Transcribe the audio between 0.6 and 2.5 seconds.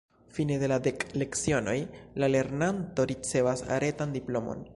de la dek lecionoj, la